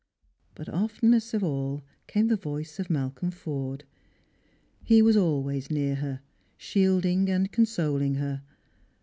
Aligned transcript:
But 0.55 0.67
oftenest 0.67 1.35
of 1.35 1.43
all 1.43 1.83
came 2.07 2.27
the 2.27 2.35
voice 2.35 2.79
of 2.79 2.89
Malcolm 2.89 3.29
Forde. 3.29 3.83
He 4.83 4.99
was 5.03 5.15
always 5.15 5.69
near 5.69 5.93
her, 5.93 6.21
shielding 6.57 7.29
and 7.29 7.51
con 7.51 7.67
soling 7.67 8.15
her. 8.15 8.41